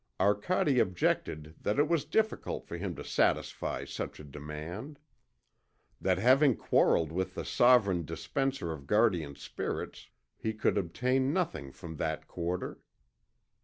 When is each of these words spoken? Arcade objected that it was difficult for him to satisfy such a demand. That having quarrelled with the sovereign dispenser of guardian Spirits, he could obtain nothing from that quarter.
Arcade 0.19 0.79
objected 0.79 1.53
that 1.61 1.77
it 1.77 1.87
was 1.87 2.05
difficult 2.05 2.65
for 2.65 2.75
him 2.75 2.95
to 2.95 3.03
satisfy 3.03 3.85
such 3.85 4.19
a 4.19 4.23
demand. 4.23 4.97
That 6.01 6.17
having 6.17 6.55
quarrelled 6.55 7.11
with 7.11 7.35
the 7.35 7.45
sovereign 7.45 8.03
dispenser 8.03 8.71
of 8.71 8.87
guardian 8.87 9.35
Spirits, 9.35 10.09
he 10.39 10.53
could 10.55 10.75
obtain 10.79 11.31
nothing 11.31 11.71
from 11.71 11.97
that 11.97 12.27
quarter. 12.27 12.79